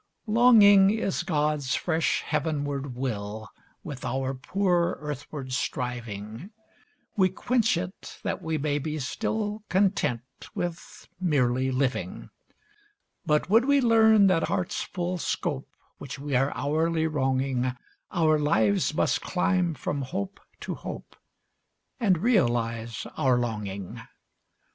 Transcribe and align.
Longing 0.25 0.89
is 0.89 1.21
God's 1.21 1.75
fresh 1.75 2.23
heavenward 2.23 2.95
will 2.95 3.49
With 3.83 4.03
our 4.03 4.33
poor 4.33 4.97
earthward 4.99 5.53
striving; 5.53 6.49
We 7.15 7.29
quench 7.29 7.77
it 7.77 8.17
that 8.23 8.41
we 8.41 8.57
may 8.57 8.79
be 8.79 8.97
still 8.97 9.61
Content 9.69 10.21
with 10.55 11.07
merely 11.19 11.69
living; 11.69 12.31
But, 13.27 13.47
would 13.51 13.65
we 13.65 13.79
learn 13.79 14.25
that 14.25 14.47
heart's 14.47 14.81
full 14.81 15.19
scope 15.19 15.69
Which 15.99 16.17
we 16.17 16.35
are 16.35 16.51
hourly 16.55 17.05
wronging, 17.05 17.73
Our 18.11 18.39
lives 18.39 18.95
must 18.95 19.21
climb 19.21 19.75
from 19.75 20.01
hope 20.01 20.39
to 20.61 20.73
hope 20.73 21.15
And 21.99 22.17
realize 22.23 23.05
our 23.17 23.37
longing. 23.37 24.01